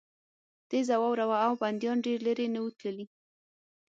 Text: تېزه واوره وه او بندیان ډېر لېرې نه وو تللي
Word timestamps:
تېزه 0.69 0.95
واوره 1.01 1.25
وه 1.29 1.37
او 1.47 1.53
بندیان 1.61 1.97
ډېر 2.05 2.19
لېرې 2.25 2.47
نه 2.53 2.59
وو 2.63 2.69
تللي 2.79 3.05